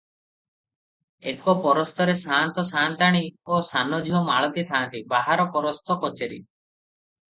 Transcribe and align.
ଏକ 1.31 1.53
ପରସ୍ତରେ 1.65 2.15
ସାଆନ୍ତ 2.23 2.65
ସାଆନ୍ତାଣି 2.71 3.21
ଓ 3.57 3.61
ସାନଝିଅ 3.69 4.25
ମାଳତି 4.31 4.67
ଥାନ୍ତି, 4.73 5.03
ବାହାର 5.15 5.47
ପରସ୍ତ 5.59 5.99
କଚେରୀ। 6.07 6.41